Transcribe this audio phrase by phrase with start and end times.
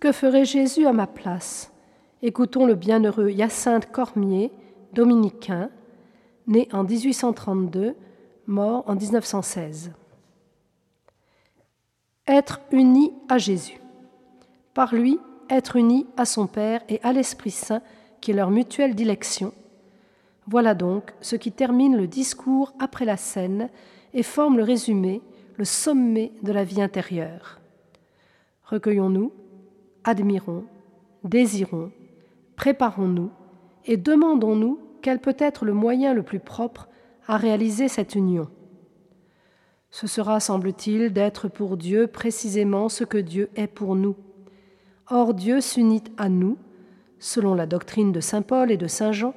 [0.00, 1.70] Que ferait Jésus à ma place?
[2.22, 4.50] Écoutons le bienheureux Hyacinthe Cormier,
[4.94, 5.68] dominicain,
[6.46, 7.94] né en 1832,
[8.46, 9.92] mort en 1916.
[12.26, 13.78] Être uni à Jésus.
[14.72, 15.18] Par lui,
[15.50, 17.82] être uni à son Père et à l'Esprit Saint,
[18.22, 19.52] qui est leur mutuelle dilection.
[20.46, 23.68] Voilà donc ce qui termine le discours après la scène
[24.14, 25.20] et forme le résumé,
[25.58, 27.60] le sommet de la vie intérieure.
[28.64, 29.30] Recueillons-nous,
[30.04, 30.64] admirons,
[31.24, 31.90] désirons,
[32.56, 33.30] préparons-nous
[33.86, 36.88] et demandons-nous quel peut être le moyen le plus propre
[37.26, 38.48] à réaliser cette union.
[39.90, 44.16] Ce sera, semble-t-il, d'être pour Dieu précisément ce que Dieu est pour nous.
[45.08, 46.56] Or Dieu s'unit à nous,
[47.18, 49.34] selon la doctrine de Saint Paul et de Saint Jean,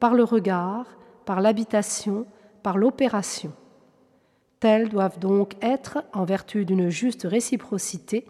[0.00, 0.86] par le regard,
[1.24, 2.26] par l'habitation,
[2.62, 3.52] par l'opération.
[4.60, 8.26] Tels doivent donc être, en vertu d'une juste réciprocité,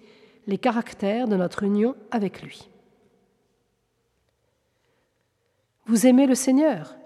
[0.48, 2.68] les caractères de notre union avec lui.
[5.86, 6.96] Vous aimez le Seigneur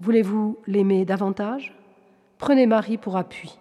[0.00, 1.74] Voulez-vous l'aimer davantage?
[2.38, 3.56] Prenez Marie pour appui.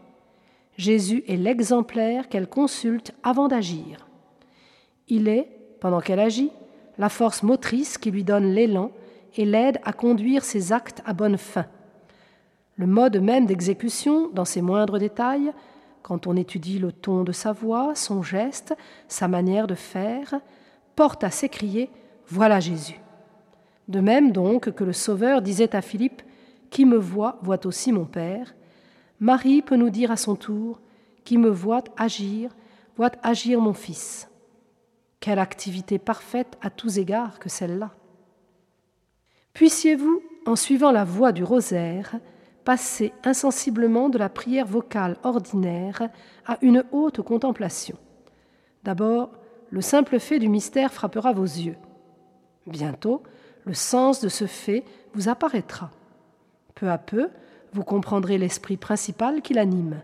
[0.75, 4.07] Jésus est l'exemplaire qu'elle consulte avant d'agir.
[5.07, 5.47] Il est,
[5.79, 6.51] pendant qu'elle agit,
[6.97, 8.91] la force motrice qui lui donne l'élan
[9.37, 11.67] et l'aide à conduire ses actes à bonne fin.
[12.75, 15.53] Le mode même d'exécution, dans ses moindres détails,
[16.03, 18.75] quand on étudie le ton de sa voix, son geste,
[19.07, 20.35] sa manière de faire,
[20.95, 21.89] porte à s'écrier
[22.27, 22.99] Voilà Jésus.
[23.87, 26.21] De même donc que le Sauveur disait à Philippe
[26.69, 28.55] Qui me voit voit aussi mon Père,
[29.19, 30.79] Marie peut nous dire à son tour
[31.23, 32.55] Qui me voit agir,
[32.97, 34.29] voit agir mon Fils.
[35.19, 37.91] Quelle activité parfaite à tous égards que celle-là.
[39.53, 42.15] Puissiez-vous, en suivant la voie du rosaire,
[42.71, 46.07] passer insensiblement de la prière vocale ordinaire
[46.47, 47.97] à une haute contemplation.
[48.85, 49.31] D'abord,
[49.71, 51.75] le simple fait du mystère frappera vos yeux.
[52.67, 53.23] Bientôt,
[53.65, 55.91] le sens de ce fait vous apparaîtra.
[56.73, 57.27] Peu à peu,
[57.73, 60.01] vous comprendrez l'esprit principal qui l'anime.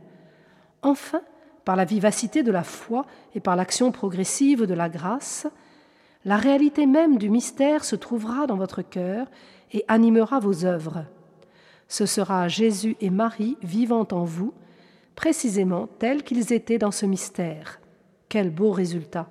[0.82, 1.22] Enfin,
[1.64, 5.48] par la vivacité de la foi et par l'action progressive de la grâce,
[6.26, 9.28] la réalité même du mystère se trouvera dans votre cœur
[9.72, 11.06] et animera vos œuvres.
[11.88, 14.54] Ce sera Jésus et Marie vivant en vous,
[15.16, 17.80] précisément tels qu'ils étaient dans ce mystère.
[18.30, 19.30] Quel beau résultat.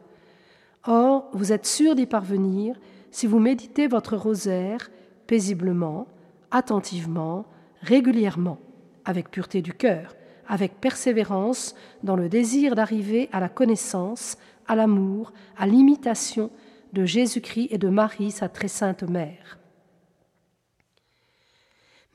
[0.85, 2.77] Or, vous êtes sûr d'y parvenir
[3.11, 4.91] si vous méditez votre rosaire
[5.27, 6.07] paisiblement,
[6.51, 7.47] attentivement,
[7.83, 8.59] régulièrement,
[9.05, 10.15] avec pureté du cœur,
[10.49, 14.37] avec persévérance dans le désir d'arriver à la connaissance,
[14.67, 16.51] à l'amour, à l'imitation
[16.93, 19.59] de Jésus-Christ et de Marie, sa très sainte mère.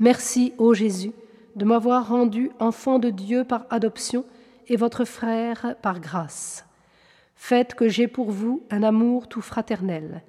[0.01, 1.11] Merci, ô Jésus,
[1.55, 4.25] de m'avoir rendu enfant de Dieu par adoption
[4.67, 6.65] et votre frère par grâce.
[7.35, 10.23] Faites que j'ai pour vous un amour tout fraternel,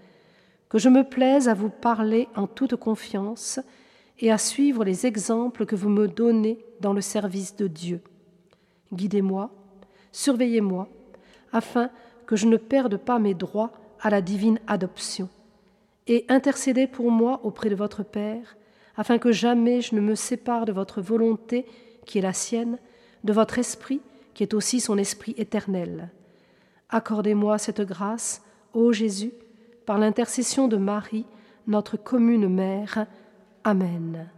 [0.68, 3.60] que je me plaise à vous parler en toute confiance
[4.18, 8.02] et à suivre les exemples que vous me donnez dans le service de Dieu.
[8.92, 9.50] Guidez-moi,
[10.12, 10.86] surveillez-moi,
[11.50, 11.88] afin
[12.26, 13.72] que je ne perde pas mes droits
[14.02, 15.30] à la divine adoption,
[16.08, 18.58] et intercédez pour moi auprès de votre Père,
[18.96, 21.66] afin que jamais je ne me sépare de votre volonté
[22.06, 22.78] qui est la sienne,
[23.24, 24.00] de votre esprit
[24.34, 26.10] qui est aussi son esprit éternel.
[26.88, 28.42] Accordez-moi cette grâce,
[28.72, 29.32] ô Jésus,
[29.86, 31.26] par l'intercession de Marie,
[31.66, 33.06] notre commune mère.
[33.64, 34.28] Amen.